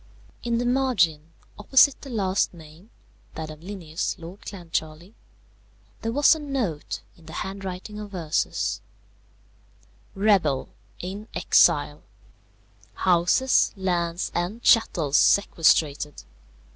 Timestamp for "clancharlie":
4.47-5.13